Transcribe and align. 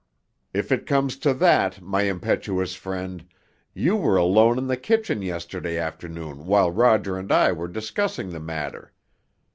"If 0.51 0.71
it 0.71 0.87
comes 0.87 1.15
to 1.17 1.31
that, 1.31 1.79
my 1.79 2.09
impetuous 2.09 2.73
friend, 2.73 3.23
you 3.75 3.95
were 3.95 4.17
alone 4.17 4.57
in 4.57 4.65
the 4.65 4.75
kitchen 4.75 5.21
yesterday 5.21 5.77
afternoon 5.77 6.47
while 6.47 6.71
Roger 6.71 7.19
and 7.19 7.31
I 7.31 7.51
were 7.51 7.67
discussing 7.67 8.31
the 8.31 8.39
matter. 8.39 8.93